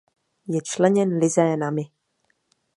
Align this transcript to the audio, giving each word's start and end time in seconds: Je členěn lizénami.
Je 0.53 0.59
členěn 0.61 1.09
lizénami. 1.19 1.83